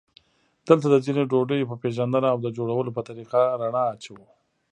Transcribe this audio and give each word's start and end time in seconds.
دلته 0.67 0.85
د 0.89 0.95
ځینو 1.05 1.21
ډوډیو 1.31 1.69
په 1.71 1.75
پېژندنه 1.81 2.27
او 2.33 2.37
د 2.45 2.47
جوړولو 2.57 2.95
په 2.97 3.01
طریقه 3.09 3.41
رڼا 3.61 3.83
اچوو. 3.93 4.25